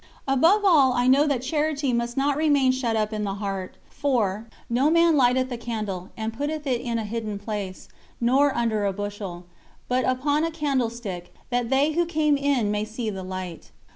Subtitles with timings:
[0.27, 4.47] Above all I know that charity must not remain shut up in the heart, for
[4.67, 7.87] "No man lighteth a candle, and putteth it in a hidden place,
[8.19, 9.45] nor under a bushel;
[9.87, 13.69] but upon a candlestick, that they who come in may see the light."